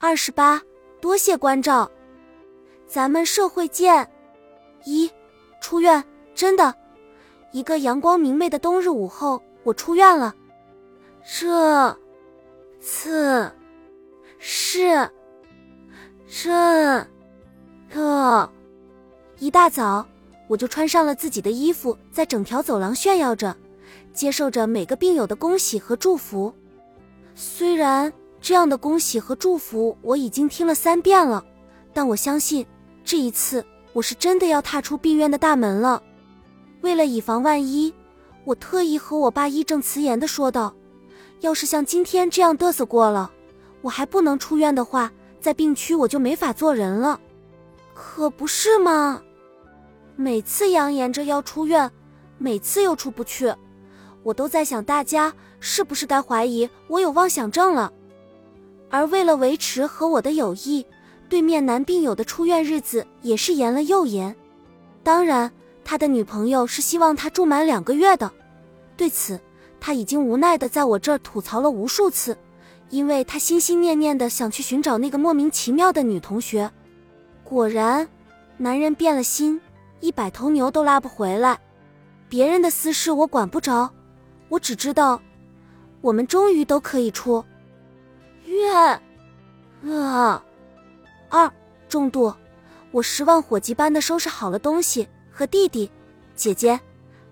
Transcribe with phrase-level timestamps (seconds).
[0.00, 0.62] 二十八，
[1.00, 1.90] 多谢关照，
[2.86, 4.08] 咱们社会见。
[4.84, 5.10] 一，
[5.60, 6.04] 出院，
[6.36, 6.72] 真的，
[7.50, 10.32] 一个阳光明媚的冬日午后，我出院了。
[11.24, 11.98] 这
[12.80, 13.52] 次
[14.38, 15.10] 是
[16.28, 17.04] 这
[17.92, 18.48] 个
[19.40, 20.06] 一大早，
[20.46, 23.56] 我就穿上了自己的衣服，在整条走廊炫耀着，
[24.12, 26.54] 接受着每个病友的恭喜和祝福。
[27.34, 28.12] 虽然。
[28.40, 31.44] 这样的恭喜和祝福我已经听了三遍了，
[31.92, 32.64] 但我相信
[33.04, 36.02] 这一次我是真的要踏出病院的大门了。
[36.80, 37.92] 为了以防万一，
[38.44, 40.74] 我特意和我爸义正辞严的说道
[41.40, 43.30] ：“要是像今天这样嘚瑟过了，
[43.82, 47.20] 我还不能出院的话，在病区我就没法做人了。”
[47.92, 49.20] 可不是吗？
[50.14, 51.90] 每次扬言着要出院，
[52.38, 53.52] 每次又出不去，
[54.22, 57.92] 我都在想，大家是不是该怀疑我有妄想症了？
[58.90, 60.84] 而为了维持和我的友谊，
[61.28, 64.34] 对面男病友的出院日子也是严了又严。
[65.02, 65.50] 当然，
[65.84, 68.30] 他的女朋友是希望他住满两个月的。
[68.96, 69.38] 对此，
[69.78, 72.36] 他已经无奈的在我这儿吐槽了无数次，
[72.90, 76.70] 因为他心心念念的想去寻找那个莫名其妙的女同学。
[77.44, 78.08] 果然，
[78.56, 79.60] 男人变了心，
[80.00, 81.58] 一百头牛都拉不回来。
[82.28, 83.90] 别人的私事我管不着，
[84.48, 85.20] 我只知道，
[86.00, 87.42] 我们终于都可以出。
[88.48, 88.72] 月，
[89.92, 90.42] 啊，
[91.28, 91.52] 二
[91.88, 92.34] 重度，
[92.90, 95.90] 我十万火急般的收拾好了东西，和弟弟、
[96.34, 96.80] 姐姐、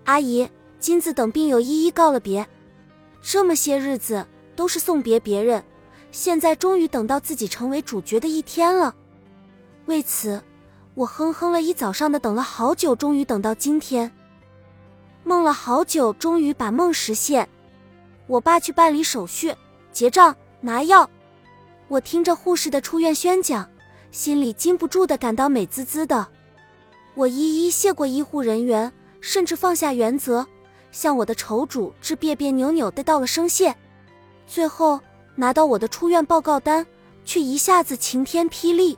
[0.05, 0.47] 阿姨、
[0.79, 2.47] 金子等病友一一告了别。
[3.21, 5.63] 这么些日子都是送别别人，
[6.11, 8.95] 现在终于等到自己成为主角的一天了。
[9.87, 10.41] 为此，
[10.93, 14.11] 我哼哼了一早上的，等了好久，终于等到今天。
[15.23, 17.49] 梦了好久，终于把梦实现。
[18.27, 19.53] 我爸去办理手续，
[19.91, 20.35] 结账。
[20.59, 21.07] 拿药，
[21.87, 23.69] 我听着护士的出院宣讲，
[24.09, 26.27] 心里禁不住的感到美滋滋的。
[27.13, 28.91] 我一一谢过医护人员，
[29.21, 30.45] 甚至放下原则，
[30.91, 33.75] 向我的仇主致别别扭扭的道了声谢。
[34.47, 34.99] 最后
[35.35, 36.85] 拿到我的出院报告单，
[37.23, 38.97] 却一下子晴天霹雳。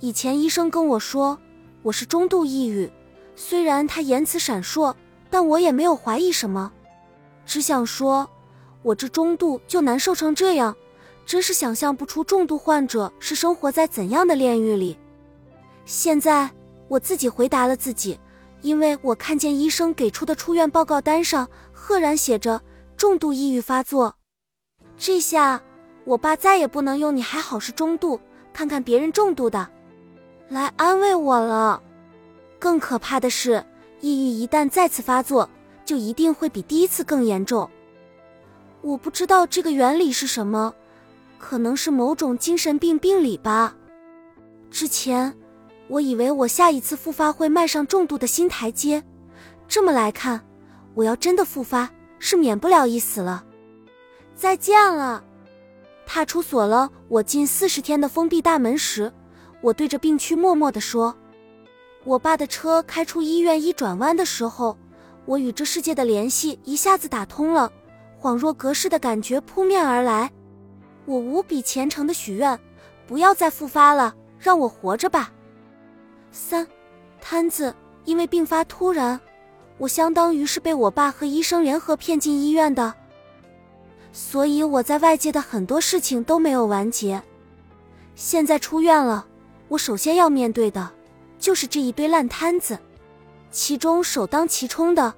[0.00, 1.38] 以前医生跟我说
[1.82, 2.90] 我是中度抑郁，
[3.36, 4.92] 虽然他言辞闪烁，
[5.30, 6.72] 但我也没有怀疑什么，
[7.46, 8.28] 只想说。
[8.82, 10.76] 我这中度就难受成这样，
[11.24, 14.98] 真是想象不出重度患者是生活在怎样的炼狱里。
[15.84, 16.50] 现在
[16.88, 18.18] 我自己回答了自己，
[18.60, 22.60] 因为我看见医生给出的出院报告单上赫然写着
[22.96, 24.14] 重度抑郁发作。
[24.96, 25.62] 这下
[26.04, 28.20] 我爸再也不能用“你还好是中度，
[28.52, 29.68] 看看别人重度的”
[30.48, 31.82] 来安慰我了。
[32.58, 33.64] 更可怕的是，
[34.00, 35.48] 抑郁一旦再次发作，
[35.84, 37.68] 就一定会比第一次更严重。
[38.82, 40.74] 我不知道这个原理是什么，
[41.38, 43.76] 可能是某种精神病病理吧。
[44.70, 45.32] 之前
[45.88, 49.02] 我以为我下一次复发会迈上重度的新台阶，
[49.68, 50.40] 这么来看，
[50.94, 51.88] 我要真的复发
[52.18, 53.44] 是免不了一死了。
[54.34, 55.22] 再见了。
[56.04, 59.12] 踏出锁了我近四十天的封闭大门时，
[59.60, 61.16] 我对着病区默默地说
[62.04, 64.76] ：“我爸的车开出医院一转弯的时候，
[65.24, 67.72] 我与这世界的联系一下子打通了。”
[68.22, 70.30] 恍若隔世的感觉扑面而来，
[71.06, 72.56] 我无比虔诚的许愿，
[73.04, 75.32] 不要再复发了，让我活着吧。
[76.30, 76.64] 三，
[77.20, 77.74] 摊子
[78.04, 79.20] 因为病发突然，
[79.76, 82.94] 我相当于是被我爸和医生联合骗进医院的，
[84.12, 87.20] 所以我在外界的很多事情都没有完结。
[88.14, 89.26] 现在出院了，
[89.66, 90.88] 我首先要面对的，
[91.40, 92.78] 就是这一堆烂摊子，
[93.50, 95.12] 其中首当其冲的，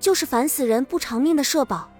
[0.00, 1.90] 就是烦死人不偿命的社保。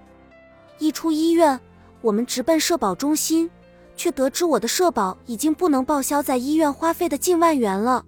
[0.78, 1.58] 一出医院，
[2.00, 3.50] 我们直奔社保中心，
[3.96, 8.04] 却得知我的社保已经不能报销在医院花费的近万元了。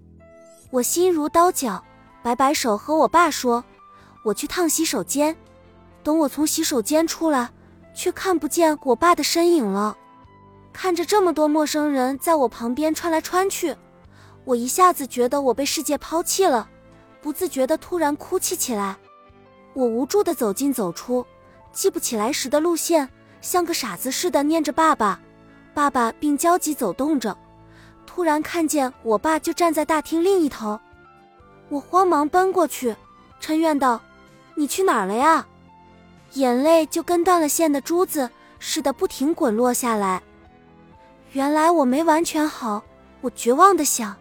[0.70, 1.82] 我心如刀绞，
[2.22, 3.64] 摆摆手和我爸说
[4.22, 5.34] ：“我去趟洗手间。”
[6.04, 7.50] 等我从洗手间出来，
[7.94, 9.96] 却看不见我爸的身影了。
[10.72, 13.75] 看着这么多陌生人在我旁边穿来穿去，
[14.44, 16.69] 我一下子觉得我被世界抛弃了，
[17.20, 18.96] 不自觉的突然哭泣起来。
[19.75, 21.26] 我无助的走进走出。
[21.73, 23.09] 记不起来时的路线，
[23.41, 25.20] 像个傻子似的念着“爸爸，
[25.75, 27.37] 爸爸”，并焦急走动着。
[28.06, 30.81] 突然看见我爸就站在大厅另一头，
[31.69, 32.97] 我慌忙奔过去，
[33.41, 34.00] 嗔怨道
[34.56, 35.47] ：“你去哪儿了呀？”
[36.35, 38.29] 眼泪就跟断了线的珠子
[38.59, 40.23] 似的不停滚落下来。
[41.32, 42.82] 原来我没完全好，
[43.20, 44.17] 我绝望的想：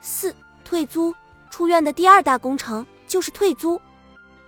[0.00, 0.34] 四
[0.64, 1.14] 退租，
[1.50, 3.80] 出院的第二大工程就是退租，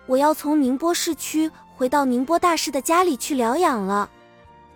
[0.07, 1.51] 我要从宁波市区。
[1.83, 4.09] 回到宁波大师的家里去疗养了。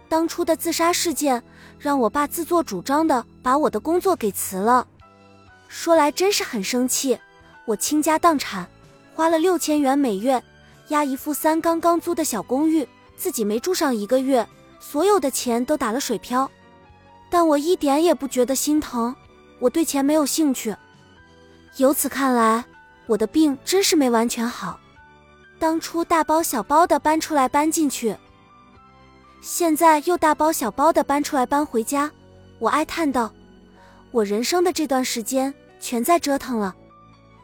[0.08, 1.40] 当初的自杀事件
[1.78, 4.84] 让我爸自作主张的把我的工作给辞了。
[5.68, 7.16] 说来真是很生气，
[7.64, 8.66] 我倾家荡产，
[9.14, 10.42] 花了六千元每月
[10.88, 12.84] 押一付三刚刚租的小公寓，
[13.16, 14.44] 自己没住上一个月，
[14.80, 16.50] 所有的钱都打了水漂。
[17.30, 19.14] 但我一点也不觉得心疼，
[19.60, 20.74] 我对钱没有兴趣。
[21.76, 22.64] 由此看来，
[23.06, 24.80] 我的病真是没完全好。
[25.58, 28.16] 当初大包小包的搬出来搬进去，
[29.40, 32.10] 现在又大包小包的搬出来搬回家，
[32.58, 33.32] 我哀叹道
[34.12, 36.74] ：“我人生的这段时间全在折腾了。”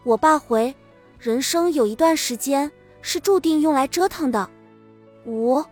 [0.05, 0.75] 我爸回
[1.19, 2.71] ：“人生有一段时间
[3.01, 4.49] 是注定用来折腾的。”
[5.27, 5.65] 五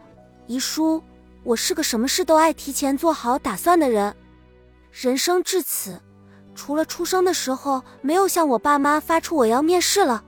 [0.47, 1.03] 遗书。
[1.43, 4.15] 我是个什么事都爱提前做好打算的人，
[4.93, 5.99] 人生至此，
[6.55, 10.23] 除了出生的时候没有向我爸妈发出我要面试了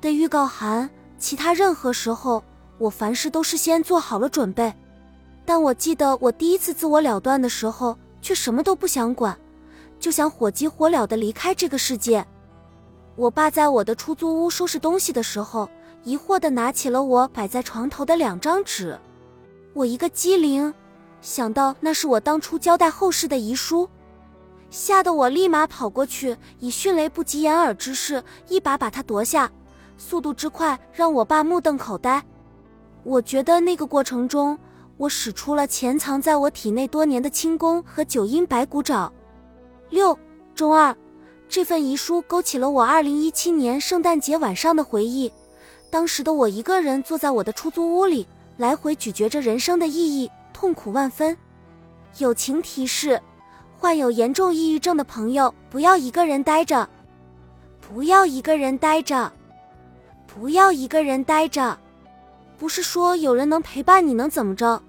[0.00, 0.88] 的预告函，
[1.20, 2.42] 其他任何时候
[2.78, 4.74] 我凡事都是先做好了准备。
[5.44, 9.38] 但我记得我第一次自我了断的时候，却什么都不想管，
[9.98, 12.26] 就想火急火燎的离开这个世界。
[13.16, 15.68] 我爸在我的出租屋收拾东西的时候，
[16.04, 18.98] 疑惑的拿起了我摆在床头的两张纸。
[19.74, 20.72] 我一个机灵，
[21.20, 23.88] 想到那是我当初交代后事的遗书，
[24.70, 29.50] 吓得我立马跑过去，以迅雷不及掩耳之势一把把它夺下，
[30.00, 32.24] 速度之快让我爸目瞪口呆。
[33.04, 34.58] 我觉得那个过程中，
[34.96, 39.12] 我使出了潜藏在我体内多年的轻功和九阴白骨爪。
[39.90, 40.18] 六
[40.54, 40.96] 中二，
[41.50, 45.30] 这份遗书勾起了我二零一七年圣诞节晚上的回忆，
[45.90, 48.26] 当时的我一个人坐在我的出租屋里。
[48.56, 51.36] 来回咀嚼着人生的意义，痛苦万分。
[52.18, 53.18] 友情提示：
[53.78, 56.86] 患有严重抑郁症的朋友，不要一个人待着，
[57.80, 59.32] 不要一个人待着，
[60.34, 61.78] 不要一个人待着。
[62.58, 64.82] 不是说有人能陪伴你能怎么着，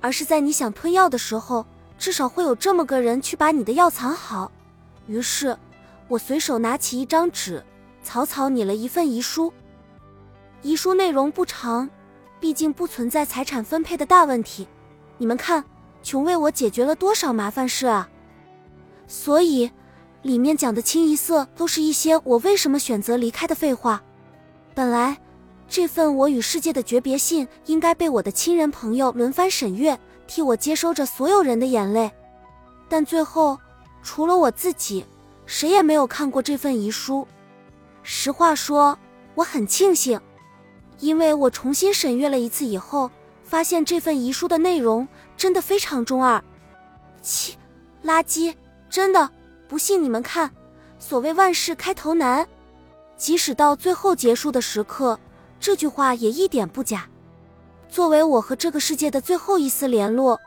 [0.00, 1.66] 而是在你想吞药的时候，
[1.98, 4.52] 至少会有这么个人去把你的药藏好。
[5.06, 5.56] 于是，
[6.06, 7.64] 我随手拿起一张纸，
[8.02, 9.52] 草草拟了一份遗书。
[10.62, 11.88] 遗书内容不长。
[12.40, 14.68] 毕竟不存在财产分配的大问题，
[15.16, 15.64] 你们看，
[16.04, 18.08] 穷为我解决了多少麻烦事啊！
[19.08, 19.68] 所以，
[20.22, 24.00] 里面讲的清一色都是一些我为什么选择离开的废话。
[24.78, 25.18] 本来，
[25.68, 29.98] 这份我与世界的诀别信应该被我的亲人朋友轮番审阅，
[30.28, 32.08] 替我接收着所有人的眼泪，
[32.88, 33.58] 但最后，
[34.04, 35.04] 除了我自己，
[35.46, 37.26] 谁也没有看过这份遗书。
[38.04, 38.96] 实话说，
[39.34, 40.20] 我很庆幸。
[41.00, 43.10] 因为我重新审阅了一次以后，
[43.42, 46.40] 发现这份遗书的内容真的非常中二，
[47.20, 47.52] 切，
[48.04, 48.54] 垃圾！
[48.88, 49.28] 真的，
[49.66, 50.48] 不信你们看，
[51.00, 52.46] 所谓万事开头难，
[53.18, 55.20] 即使到最后结束的时刻，
[55.60, 57.06] 这句话也一点不假。
[57.90, 60.40] 作为我和这个世界的最后一丝联络，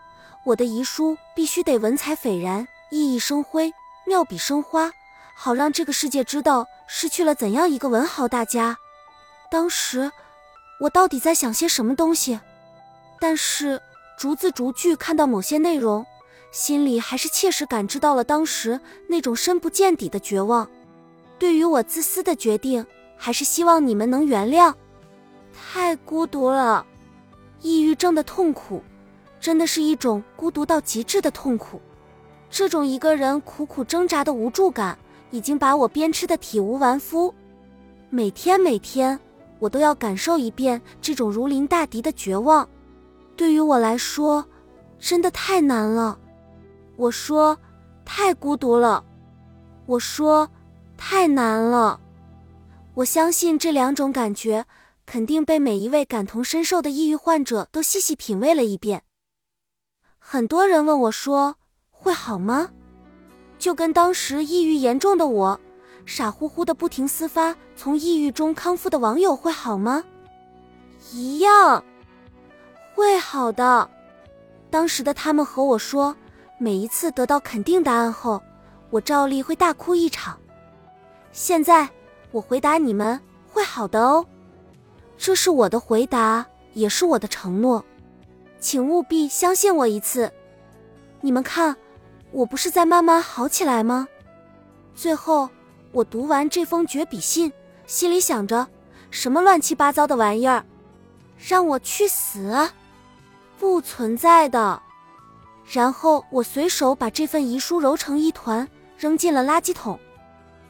[0.45, 3.71] 我的遗书必须得文采斐然、熠熠生辉、
[4.07, 4.91] 妙笔生花，
[5.35, 8.77] 好让这个世界知道失去了怎样一个文豪大家。
[9.51, 10.11] 当时。
[10.81, 12.39] 我到底在想些什么东西？
[13.19, 13.79] 但是
[14.17, 16.03] 逐字逐句看到某些内容，
[16.51, 20.67] 心里还是切实感知到了当时那种深不见底的绝望。
[21.41, 22.85] 对于我自私的决定，
[23.17, 24.71] 还是希望你们能原谅。
[25.51, 26.85] 太孤独了，
[27.61, 28.83] 抑郁症的痛苦，
[29.39, 31.81] 真的是一种孤独到极致的痛苦。
[32.51, 34.95] 这种一个人苦苦挣扎的无助感，
[35.31, 37.33] 已经把我鞭笞的体无完肤。
[38.11, 39.19] 每天每天。
[39.57, 42.67] 我都要感受一遍这种如临大敌的绝望，
[43.35, 44.43] 对于我来说，
[44.99, 46.17] 真的太难了。
[46.97, 47.57] 我说，
[48.03, 49.03] 太孤独了。
[49.85, 50.49] 我说，
[51.03, 51.99] 太难了。
[52.93, 54.67] 我相信这两种感觉
[55.07, 59.01] 肯定被每一位感同身受的抑郁患者都细细品味了一遍。
[60.19, 61.55] 很多人问我说，
[61.89, 62.69] 会好吗？
[63.57, 65.59] 就跟当时抑郁严重的我。
[66.05, 70.03] 傻乎乎的不停私发，从抑郁中康复的网友会好吗？
[71.11, 71.83] 一样，
[72.93, 73.89] 会好的。
[74.69, 76.15] 当时的他们和我说，
[76.59, 78.41] 每一次得到肯定答案后，
[78.91, 80.37] 我照例会大哭一场。
[81.31, 81.89] 现在
[82.31, 84.25] 我回答你们，会好的哦。
[85.17, 87.83] 这是我的回答，也是我的承诺，
[88.59, 90.31] 请务必相信我一次。
[91.21, 91.75] 你们看，
[92.31, 94.07] 我不是在慢慢好起来吗？
[94.95, 95.49] 最后。
[95.93, 97.51] 我读完这封绝笔信，
[97.85, 98.65] 心里想着
[99.09, 100.63] 什么乱七八糟的玩意儿，
[101.37, 102.69] 让我去死，
[103.59, 104.81] 不存在的。
[105.69, 108.65] 然后我随手把这份遗书揉成一团，
[108.97, 109.99] 扔进了垃圾桶。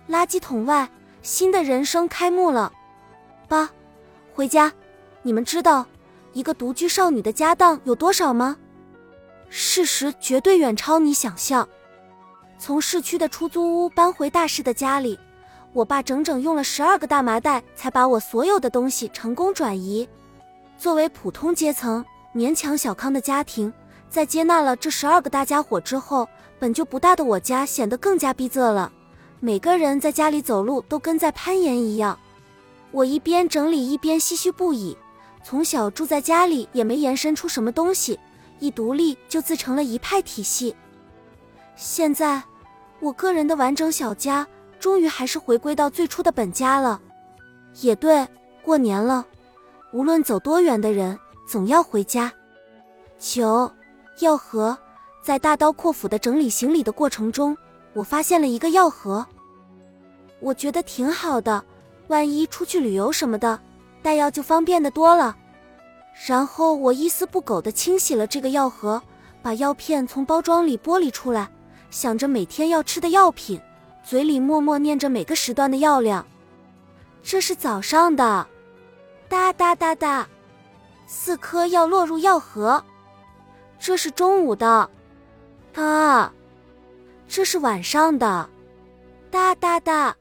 [0.09, 0.89] 垃圾桶外，
[1.21, 2.71] 新的人生开幕了。
[3.47, 3.69] 八，
[4.33, 4.71] 回家。
[5.23, 5.85] 你们知道
[6.33, 8.57] 一个独居少女的家当有多少吗？
[9.49, 11.67] 事实绝对远超你想象。
[12.57, 15.19] 从市区的出租屋搬回大市的家里，
[15.73, 20.07] 我爸整整用了十二个大麻袋才把我所有的东西成功转移。
[20.77, 22.03] 作为普通阶层、
[22.33, 23.71] 勉强小康的家庭，
[24.09, 26.27] 在接纳了这十二个大家伙之后，
[26.57, 28.91] 本就不大的我家显得更加逼仄了。
[29.41, 32.17] 每个人在家里走路都跟在攀岩一样。
[32.91, 34.97] 我一边整理一边唏嘘不已。
[35.43, 38.17] 从小住在家里也没延伸出什么东西，
[38.59, 40.73] 一独立就自成了一派体系。
[41.75, 42.41] 现在。
[43.01, 44.47] 我个人的完整小家，
[44.79, 47.01] 终于还是回归到最初的本家了。
[47.79, 48.27] 也对，
[48.61, 49.25] 过年了，
[49.91, 51.17] 无论走多远的人，
[51.47, 52.31] 总要回家。
[53.17, 53.71] 九
[54.19, 54.77] 药盒，
[55.23, 57.57] 在大刀阔斧的整理行李的过程中，
[57.93, 59.25] 我发现了一个药盒。
[60.39, 61.63] 我觉得挺好的，
[62.07, 63.59] 万一出去旅游什么的，
[64.01, 65.35] 带药就方便的多了。
[66.27, 69.01] 然后我一丝不苟地清洗了这个药盒，
[69.41, 71.49] 把药片从包装里剥离出来。
[71.89, 73.59] 想着每天要吃的药品，
[74.03, 76.25] 嘴里默默念着每个时段的药量。
[77.21, 78.47] 这是早上的，
[79.27, 80.27] 哒哒哒哒，
[81.05, 82.83] 四颗药落入药盒。
[83.77, 84.89] 这是中午的，
[85.75, 86.33] 啊，
[87.33, 88.49] 这是晚上的，
[89.31, 90.13] 哒哒哒，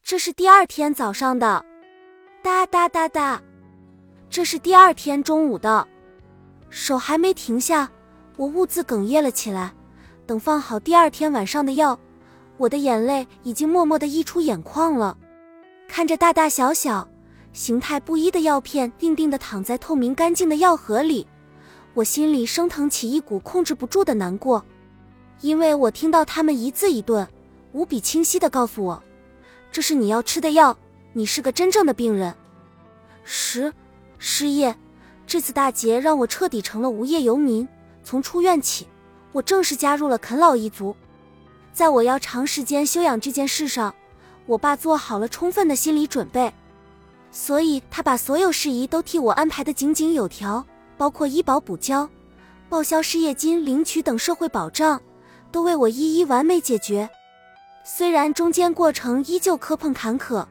[0.00, 1.64] 这是第二天早上的，
[2.40, 3.42] 哒哒哒哒，
[4.30, 5.84] 这是第二天中午的。
[6.68, 7.90] 手还没停下，
[8.36, 9.74] 我兀自哽咽了起来。
[10.24, 11.98] 等放好第二天晚上的药，
[12.58, 15.18] 我的眼泪已经默默地溢出眼眶了。
[15.88, 17.08] 看着大大小小、
[17.52, 21.26] 形态不一的药片定定地躺在透明干净的药盒里，
[21.92, 24.64] 我心里升腾起一股控制不住的难过，
[25.40, 27.26] 因为我听到他们一字一顿、
[27.72, 29.02] 无比清晰地告诉我
[29.72, 30.76] ：“这是你要吃的药，
[31.12, 32.34] 你是个真正的病人。”
[33.24, 33.72] 十
[34.18, 34.76] 失业，
[35.26, 37.66] 这次大劫让我彻底成了无业游民。
[38.02, 38.86] 从出院起。
[39.32, 40.96] 我正式加入了啃老一族，
[41.72, 43.94] 在我要长时间休养这件事上，
[44.44, 46.52] 我爸做好了充分的心理准备，
[47.30, 50.66] 所以他把所有事宜都替我安排的井井有条，
[50.98, 52.10] 包括医保补交、
[52.68, 55.00] 报销失业金领取等社会保障，
[55.50, 57.08] 都为我一一完美解决。
[57.84, 60.46] 虽然中间过程依旧磕碰坎坷，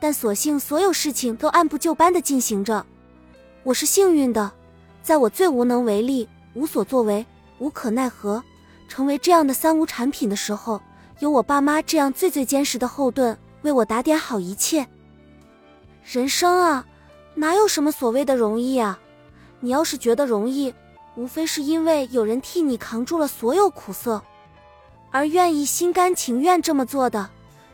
[0.00, 2.84] 但所幸所有事情都按部就班的进行着。
[3.62, 4.50] 我是幸运的，
[5.02, 7.24] 在我最无能为力、无所作为。
[7.58, 8.42] 无可奈何，
[8.88, 10.80] 成为这样的三无产品的时候，
[11.20, 14.84] 有我爸妈这样最最坚实的后盾为我打点好一切。
[16.02, 16.84] 人生啊，
[17.36, 18.98] 哪有什么所谓的容易啊？
[19.60, 20.74] 你要是觉得容易，
[21.14, 24.20] 无非是因为有人替你扛住了所有苦涩，
[25.12, 27.30] 而愿意心甘情愿这么做的，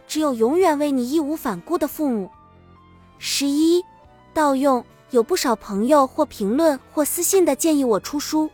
[0.07, 2.31] 只有永远为你义无反顾的父母。
[3.19, 3.83] 十一，
[4.35, 8.51] 盗用，有不少朋友或评论或私信的建议我出书。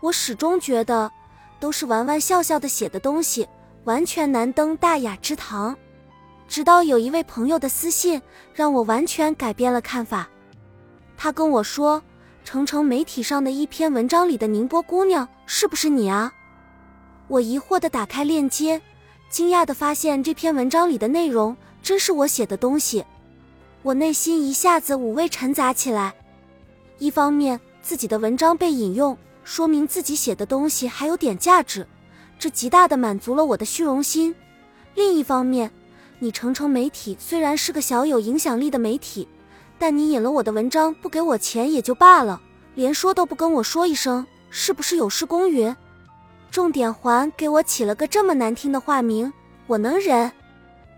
[0.00, 1.10] 我始终觉得，
[1.60, 3.46] 都是玩玩笑笑的写的东西，
[3.84, 5.76] 完全难登大雅之堂。
[6.48, 8.20] 直到有一位朋友的私信，
[8.54, 10.28] 让我完全改变了看法。
[11.16, 12.02] 他跟我说
[12.44, 16.32] ：“成成媒体上的一篇文章里的宁波姑娘，是不是你啊？”
[17.28, 18.80] 我疑惑地打开链接，
[19.28, 23.04] 惊讶地发现这篇文章里的内容真是我写的东西。
[23.82, 26.14] 我内心一下子五味陈杂起来。
[26.98, 29.16] 一方面，自己的文章被引用。
[29.44, 31.86] 说明自己写的东西还有点价值，
[32.36, 34.34] 这极大的满足了我的虚荣心。
[34.96, 35.70] 另一方面，
[36.18, 39.28] 你成城媒体虽然是个小有影响力的媒体，
[39.78, 42.40] 但你引了我的文章不给我钱也就罢了，
[42.74, 45.72] 连说都不跟我说一声，是不是有失公允？
[46.56, 49.30] 重点还给我起了个这么难听的化名，
[49.66, 50.32] 我能忍？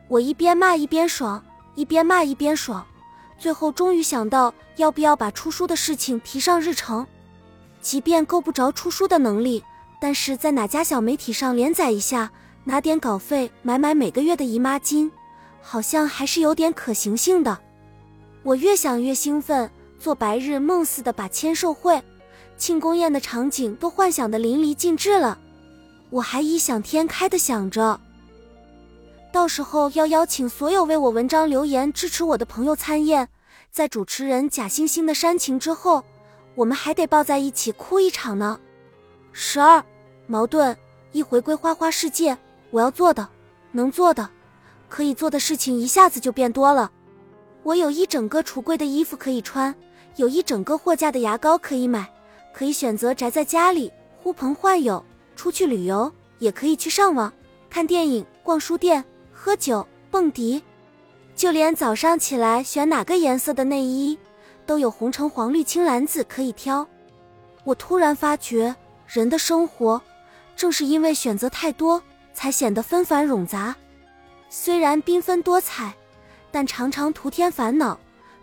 [0.06, 2.86] 我一边骂一边爽，一边骂一边爽，
[3.40, 7.04] 最后终于想到要不要把出书的事情提上日程。
[7.80, 9.64] 即便够不着出书的能力，
[10.00, 12.30] 但是在哪家小媒体上连载一下，
[12.62, 15.10] 拿点稿费买买每个月的姨妈巾，
[15.60, 17.58] 好像还是有点可行性的。
[18.44, 22.00] 我越想越兴奋，做白日梦似的把签售会、
[22.56, 25.36] 庆功宴的场景都幻想的淋漓尽致了。
[26.10, 28.00] 我还异想天开的想着，
[29.32, 33.28] 到时候要邀请所有为我文章留言支持我的朋友参宴，
[33.70, 36.04] 在主持人假惺惺的煽情之后。
[36.54, 38.58] 我们还得抱在一起哭一场呢。
[39.30, 39.80] 十二，
[40.26, 40.76] 矛盾
[41.12, 42.36] 一回归花花世界，
[42.72, 43.28] 我要做的、
[43.70, 44.28] 能做的、
[44.88, 46.90] 可以做的事情一下子就变多了。
[47.62, 49.72] 我有一整个橱柜的衣服可以穿，
[50.16, 52.12] 有一整个货架的牙膏可以买，
[52.52, 55.04] 可以选择宅在家里呼朋唤友、
[55.38, 57.32] 出去旅游，也可以去上网、
[57.70, 60.60] 看电影、逛书店、喝酒、蹦迪，
[61.36, 64.18] 就连早上起来选哪个颜色的内衣。
[64.66, 66.84] 都有红橙黄绿青蓝紫可以挑，
[67.62, 68.74] 我突然发觉
[69.06, 70.02] 人的生活
[70.56, 72.02] 正是因为选择太多，
[72.34, 73.76] 才显得纷繁冗杂。
[74.50, 75.94] 虽然缤纷多彩，
[76.50, 77.96] 但常常徒添烦恼。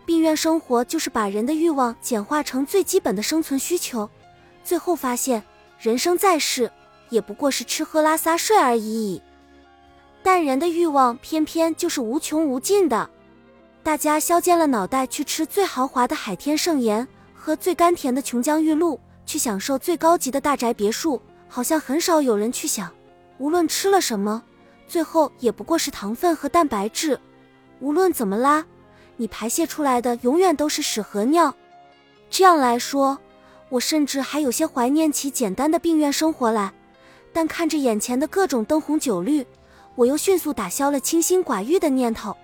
[0.06, 4.08] 病院生活就是把人的欲望简化成最基本的生存需求，
[4.64, 5.42] 最后发现
[5.78, 6.72] 人生在世
[7.08, 9.20] 也不过是吃喝拉撒睡而已。
[10.22, 13.08] 但人的欲望偏偏就是无穷无尽的。
[13.82, 22.92] 大家削尖了脑袋去吃最豪华的海天盛宴，喝最甘甜的琼浆玉露，去享受最高级的大宅别墅，好像很少有人去想，
[23.38, 24.42] 无论吃了什么，
[24.88, 27.20] 最后也不过是糖分和蛋白质。
[27.80, 28.64] 无论怎么拉。
[29.18, 31.54] 你排泄出来的永远都是屎和尿，
[32.28, 33.18] 这样来说，
[33.70, 36.74] 我甚至还有些怀念起简单的病院生活来。
[37.36, 39.46] 但看着眼前的各种灯红酒绿，
[39.94, 42.34] 我又迅速打消了清心寡欲的念头。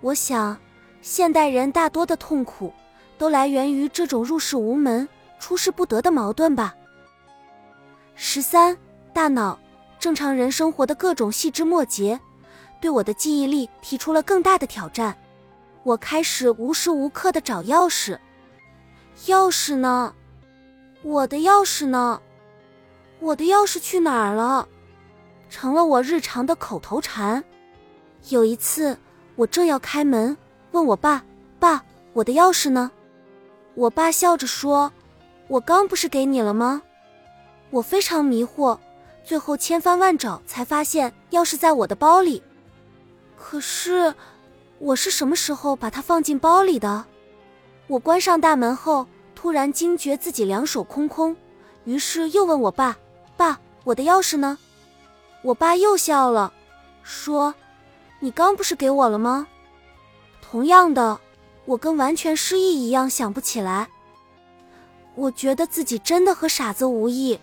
[0.00, 0.56] 我想，
[1.02, 2.72] 现代人大多的痛苦，
[3.18, 5.06] 都来源于这种入世无门、
[5.38, 6.74] 出世不得的矛盾吧。
[8.14, 8.74] 十三，
[9.12, 9.58] 大脑，
[9.98, 12.18] 正常人生活的各种细枝末节，
[12.80, 15.14] 对我的记忆力提出了更大的挑战。
[15.82, 18.18] 我开始无时无刻的找钥匙，
[19.26, 20.14] 钥匙呢？
[21.02, 22.22] 我的钥匙呢？
[23.24, 24.68] 我的钥匙去哪儿了？
[25.48, 27.42] 成了我日常的口头禅。
[28.28, 28.98] 有一次，
[29.34, 30.36] 我正要开门，
[30.72, 31.24] 问我爸
[31.58, 32.90] ：“爸，我的钥匙呢？”
[33.74, 34.92] 我爸笑着说
[35.48, 36.82] ：“我刚不是给你了吗？”
[37.72, 38.78] 我非常迷惑，
[39.24, 42.42] 最后千翻万找才发现钥匙在我的包里。
[43.38, 44.14] 可是。
[44.80, 47.06] 我是什么时候把它放进包里的？
[47.86, 51.34] 我关上大门后，突然惊觉自己两手空空，
[51.84, 52.94] 于是又问我爸
[53.44, 54.56] ：“爸，我的钥匙呢？”
[55.42, 56.52] 我爸又笑了，
[57.02, 57.54] 说
[58.20, 59.46] ：“你刚不是给我了吗？”
[60.40, 61.20] 同样的，
[61.66, 63.88] 我跟完全失忆一样想不起来。
[65.14, 67.38] 我觉得自己真的和傻子无异，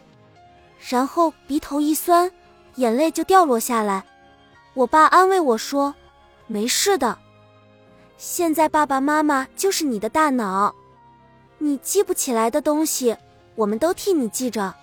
[0.90, 2.32] 然后鼻头一酸，
[2.76, 4.04] 眼泪就掉落下来。
[4.74, 5.94] 我爸安慰我说。
[6.48, 7.18] 没事的，
[8.18, 10.76] 现在爸爸妈妈就是你的大脑，
[11.60, 13.16] 你记不起来的东西，
[13.56, 14.76] 我们都替你记着。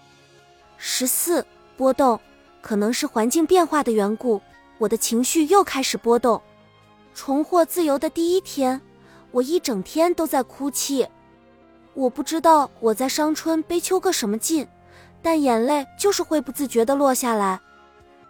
[0.79, 1.45] 十四
[1.77, 2.19] 波动，
[2.62, 4.41] 可能是环境变化的缘故，
[4.79, 6.41] 我的情绪又开始波动。
[7.14, 8.81] 重获自由的第一天，
[9.33, 11.07] 我一整天都在哭泣。
[11.93, 14.67] 我不知道我在伤春悲秋个什么劲，
[15.21, 17.61] 但眼泪就是会不自觉的落下来。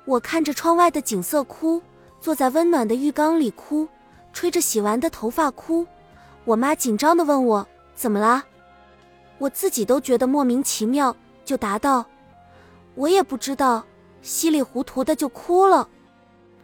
[0.07, 1.81] 我看着窗外的景色哭。
[2.21, 3.87] 坐在温暖的浴缸里哭，
[4.33, 5.87] 吹着洗完的头发哭。
[6.45, 8.45] 我妈紧张地问我怎么啦，
[9.39, 12.05] 我自己都觉得莫名其妙，就答道
[12.99, 13.87] ：“我也不知道。”
[14.21, 15.89] 稀里糊涂的就哭了，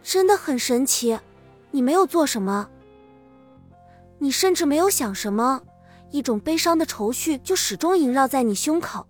[0.02, 1.18] 真的很神奇。
[1.70, 2.68] 你没有做什么，
[4.18, 5.62] 你甚至没有想什么，
[6.10, 9.06] 一种悲伤的愁绪就始终萦绕在你胸口。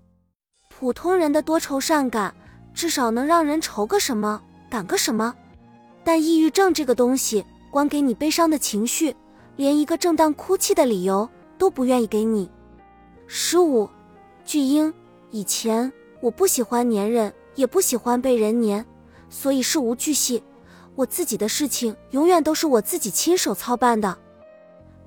[0.68, 2.34] 普通人的多愁善感，
[2.74, 5.34] 至少能让人愁个什么，感个什么。
[6.04, 9.16] 但抑郁症这个东西，光给你悲伤的情绪，
[9.56, 12.50] 连一个正当哭泣的理由都不愿意给你。
[13.26, 13.88] 十五，
[14.44, 14.92] 巨婴，
[15.30, 15.90] 以前
[16.24, 18.82] 我不喜欢粘人，也不喜欢被人粘，
[19.28, 20.42] 所以事无巨细，
[20.94, 24.16] 我自己的事情永远都是我自己亲手操办的。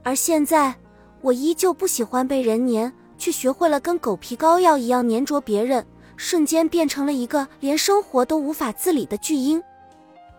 [0.03, 0.75] 而现在，
[1.21, 5.83] 我依旧不喜欢被人粘，却学会了跟狗皮膏药一样粘着别人，
[6.17, 9.59] 瞬间变成了一个连生活都无法自理的巨婴。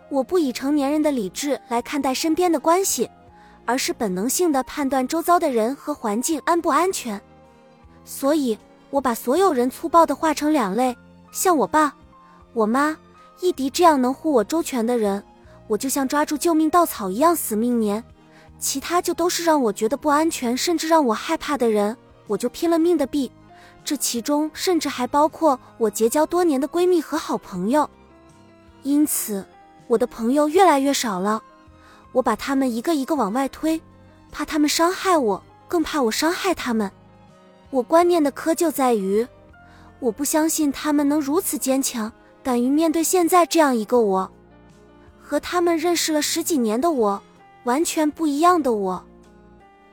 [0.08, 3.10] 我不以成年人的理智来看待身边的关系，
[3.64, 7.20] 而是本能性的判断周遭的人和环境安不安全。
[8.04, 8.56] 所以，
[8.90, 10.96] 我把所有人粗暴的划成两类：
[11.30, 11.94] 像我爸、
[12.52, 12.96] 我妈、
[13.40, 15.22] 一迪这样能护我周全的人，
[15.66, 18.02] 我就像抓住救命稻草一样死命粘；
[18.58, 21.96] 其他就都是让我觉得不安全，甚至让我害怕的人，
[22.26, 23.30] 我就拼了命的避。
[23.84, 27.88] 这其中甚至还包括我结交多年的闺蜜和好朋友。
[28.82, 29.44] 因此。
[29.88, 31.42] 我的朋友越来越少了，
[32.12, 33.80] 我把他们一个一个往外推，
[34.30, 36.92] 怕他们伤害我，更怕我伤害他们。
[37.70, 39.26] 我观念的窠臼在于，
[40.00, 42.10] 我不相信他们能如此坚强，
[42.42, 44.30] 敢于面对现在这样一个我，
[45.20, 47.22] 和他们认识了十几年的我
[47.64, 49.04] 完全不一样的我。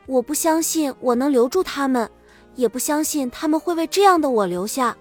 [0.06, 2.10] 我不相信我能留住他们，
[2.56, 4.96] 也不相信他们会为这样的我留下。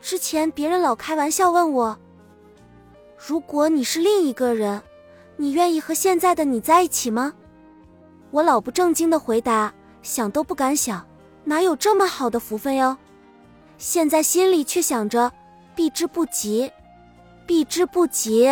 [0.00, 1.98] 之前别人老开玩笑问我。
[3.18, 4.80] 如果你是另一个人，
[5.36, 7.34] 你愿意和现在的你在一起吗？
[8.30, 11.04] 我老不正经的回答，想都不敢想，
[11.44, 12.96] 哪有这么好的福分哟？
[13.78, 15.32] 现在心里却想着
[15.74, 16.70] 避之不及，
[17.46, 18.46] 避之不及，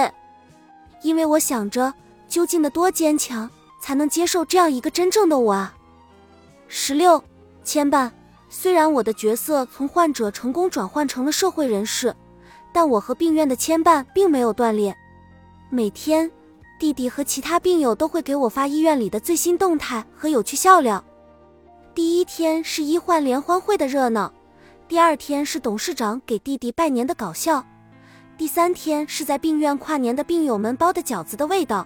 [1.03, 1.93] 因为我想着
[2.29, 3.49] 究竟的多坚强，
[3.81, 5.75] 才能接受这样一个真正的我啊！
[6.67, 7.23] 十六，
[7.63, 8.11] 牵绊，
[8.49, 12.15] 虽然我的角色从患者成功转换成了社会人士，
[12.73, 14.97] 但我和病院的牵绊并没有断裂。
[15.71, 16.31] 每天，
[16.79, 21.05] 弟弟和其他病友都会给我发医院里的最新动态和有趣笑料。
[21.99, 24.33] 第一天是医患联欢会的热闹，
[24.87, 27.67] 第二天是董事长给弟弟拜年的搞笑，
[28.37, 31.85] 第三天是在病院跨年的病友们包的饺子的味道。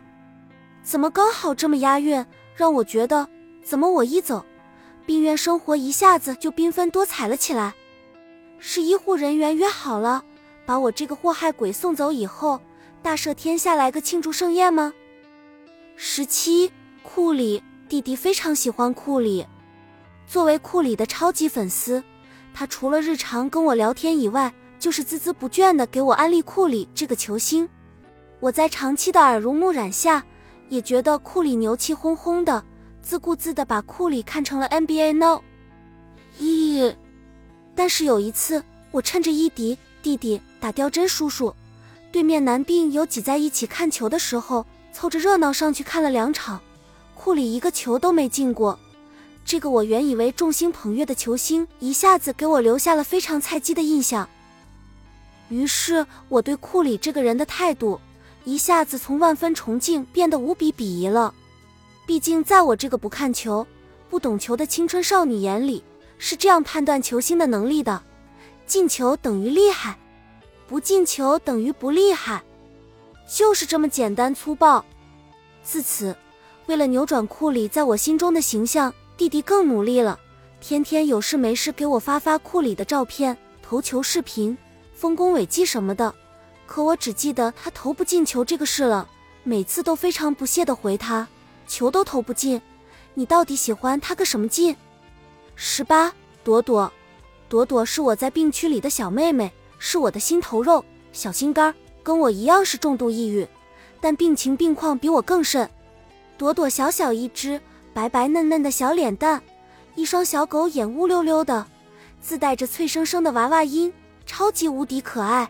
[0.83, 3.27] 怎么刚好这么押韵，让我觉得
[3.65, 4.45] 怎么我一走，
[5.07, 7.73] 病院生活一下子就缤纷多彩了起来。
[8.59, 10.23] 是医护人员约好了，
[10.67, 12.61] 把我这个祸害鬼送走以后。
[13.01, 14.93] 大赦天下来个庆祝盛宴吗？
[15.97, 16.71] 十七，
[17.03, 19.47] 库里弟弟非常喜欢库里，
[20.33, 22.03] 作为库里的超级粉丝，
[22.55, 27.69] 他除了日常跟我聊天以外，就是孜孜不倦的给我安利库里这个球星。
[28.41, 30.25] 我在长期的耳濡目染下，
[30.71, 32.65] 也觉得库里牛气哄哄的，
[33.03, 35.43] 自顾自的把库里看成了 NBA No。
[36.41, 36.97] 咦，
[37.75, 41.55] 但是有一次，我趁着伊迪弟弟打吊针叔叔。
[42.11, 44.65] 对面男病友挤在一起看球的时候，
[44.95, 46.59] 凑着热闹上去看了两场，
[47.15, 48.79] 库里一个球都没进过。
[49.45, 54.29] 这个我原以为众星捧月的球星，一下子给我留下了非常菜鸡的印象。
[55.49, 58.01] 于是我对库里这个人的态度，
[58.45, 61.35] 一下子从万分崇敬变得无比鄙夷了。
[62.07, 63.67] 毕竟在我这个不看球、
[64.09, 65.85] 不懂球的青春少女眼里，
[66.19, 68.03] 是这样判断球星的能力的：
[68.67, 69.99] 进球等于厉害。
[70.67, 72.43] 不进球等于不厉害，
[73.29, 74.83] 就是这么简单粗暴。
[75.63, 76.17] 自此，
[76.65, 80.19] 为了扭转库里在我心中的形象，弟弟更努力了，
[80.61, 84.59] 天天有事没事给我发发库里的照片、投球视频、
[84.95, 86.13] 丰功伟绩什么的。
[86.67, 89.09] 可我只记得他投不进球这个事了，
[89.45, 91.29] 每次都非常不屑的回他
[91.69, 92.61] ：“球都投不进，
[93.15, 94.77] 你到底喜欢他个什么劲？”
[95.55, 96.93] 十八，朵朵，
[97.49, 99.53] 朵朵是我在病区里的小妹妹。
[99.79, 103.47] 是我的心头肉、小心肝，跟我一样是重度抑郁，
[104.01, 105.71] 但病情病况比我更甚。
[106.37, 107.61] 朵朵小小一只，
[107.95, 109.43] 白白嫩嫩的小脸蛋，
[109.95, 111.67] 一双小狗眼乌溜溜的，
[112.21, 113.93] 自带着脆生生的娃娃音，
[114.27, 115.49] 超级无敌可爱，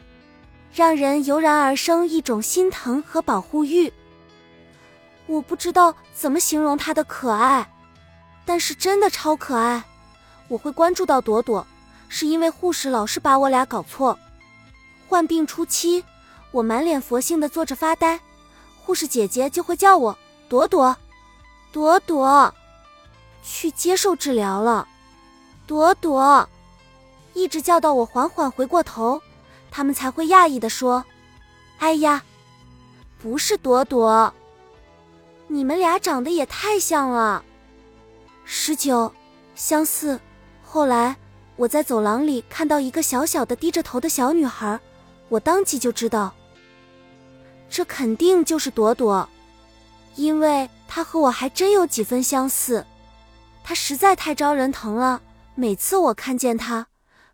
[0.75, 3.93] 让人油然而生一种心疼和保护欲。
[5.27, 7.71] 我不知道怎么形容它的可爱，
[8.45, 9.83] 但是真的超可爱。
[10.49, 11.67] 我会关注到朵朵。
[12.15, 14.19] 是因为护士老是把我俩搞错。
[15.09, 16.05] 患病初期，
[16.51, 18.21] 我满脸佛性的坐着发呆，
[18.83, 20.95] 护士姐姐就会叫我朵朵，
[21.73, 22.55] 朵朵，
[23.43, 24.87] 去接受治疗了，
[25.67, 26.49] 朵朵，
[27.35, 29.21] 一直叫到我缓缓回过头，
[29.71, 31.05] 他们才会讶异的说
[31.81, 32.23] ：“哎呀，
[33.19, 34.33] 不是朵朵，
[35.49, 37.43] 你们俩长得也太像了。”
[38.45, 39.13] 十九，
[39.55, 40.21] 相似。
[40.63, 41.17] 后来。
[41.57, 44.81] 我在走廊里看到一个小小的低着头的小女孩，
[45.29, 46.33] 我当即就知道，
[47.69, 49.29] 这肯定就是朵朵，
[50.15, 52.85] 因为她和我还真有几分相似。
[53.65, 55.23] 她实在太招人疼了，
[55.55, 56.87] 每次我看见她，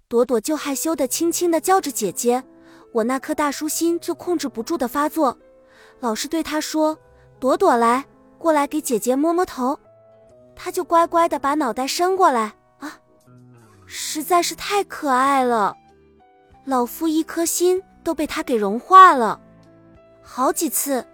[0.09, 2.45] 朵朵就害羞的轻轻的叫着姐姐，
[2.93, 5.39] 我那颗大叔心就控制不住的发作，
[6.01, 6.99] 老是对她说
[7.41, 8.05] ：“朵朵来，
[8.39, 9.79] 过来给姐姐摸摸头。”
[10.55, 12.99] 她就乖乖的把脑袋伸过来啊。
[13.87, 15.75] 实在是太可爱了，
[16.65, 19.41] 老夫一颗心都被他给融化了。
[20.23, 21.07] 好几次，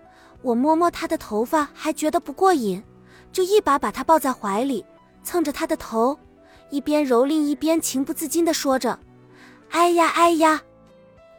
[0.44, 2.85] 我摸摸他的头发还觉得不过瘾，
[3.33, 4.85] 就一把把他抱在怀里，
[5.22, 6.18] 蹭着他的头，
[6.68, 8.98] 一边蹂躏一边情不自禁地说着
[9.72, 10.61] ：“哎呀哎呀，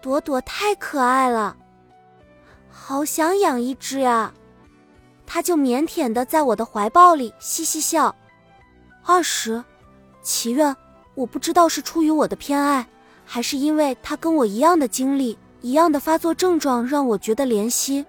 [0.01, 1.55] 朵朵太可爱了，
[2.67, 4.33] 好想养一只呀！”
[5.27, 8.15] 他就腼腆地在我的怀抱里嘻嘻笑。
[9.03, 9.63] 二十，
[10.23, 10.75] 祈愿。
[11.13, 12.87] 我不知道是出于我的偏爱，
[13.23, 18.03] 还是因为他跟我一样的经历、一样的发作症状，让我觉得怜惜。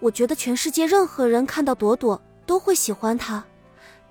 [0.00, 3.42] 我觉得全世界任何人看到朵朵都会喜欢她，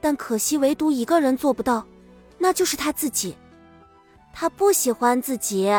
[0.02, 1.86] 但可惜唯独一个人做不到，
[2.38, 3.36] 那就是她自己。
[4.34, 5.72] 她不喜欢自己，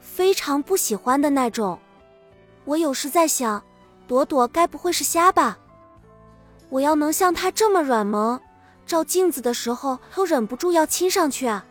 [0.00, 1.78] 非常不喜欢的那种。
[2.64, 3.62] 我有时在想，
[4.06, 5.58] 朵朵该不会是瞎吧？
[6.70, 8.40] 我要能像她这么软萌。
[8.86, 11.64] 照镜子的时候都忍不住要亲上去啊！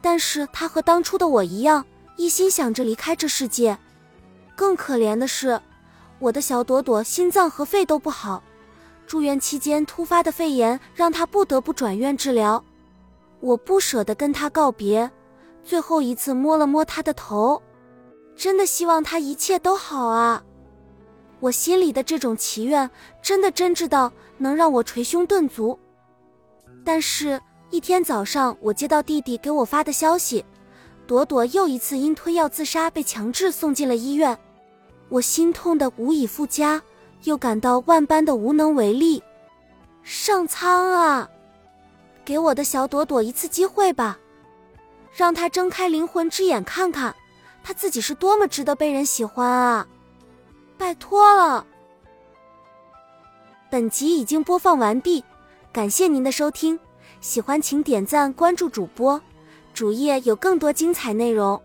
[0.00, 1.84] 但是她和当初的我一样，
[2.16, 3.76] 一心想着离开这世界。
[4.56, 5.60] 更可怜的是，
[6.20, 8.42] 我的小朵朵心脏和肺都不好，
[9.06, 12.62] 住院期间突发的肺炎让他不得不转院治疗。
[13.40, 15.10] 我不舍得跟他告别，
[15.64, 17.60] 最后一次摸了摸他的头，
[18.36, 20.44] 真的希望他一切都好啊！
[21.40, 22.90] 我心里的这种祈愿，
[23.22, 25.78] 真的真挚到能让我捶胸顿足。
[26.84, 30.44] 但是一天早上，我接到弟弟给我发的消息，
[31.06, 34.38] 朵朵又一次因吞药自杀被强制送进了医院。
[35.10, 36.80] 我心痛的无以复加，
[37.24, 39.22] 又感到万般的无能为力。
[40.02, 41.28] 上苍啊，
[42.24, 44.18] 给我的小朵朵一次机会吧，
[45.12, 47.14] 让她睁开灵魂之眼，看看
[47.62, 49.86] 她自己是多么值得被人喜欢啊！
[50.78, 51.66] 拜托了。
[53.68, 55.24] 本集已经播放完毕，
[55.72, 56.78] 感谢您的收听。
[57.20, 59.20] 喜欢请点赞关注主播，
[59.74, 61.60] 主页有更多精彩内容。